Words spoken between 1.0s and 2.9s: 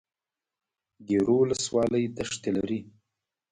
ګیرو ولسوالۍ دښتې لري؟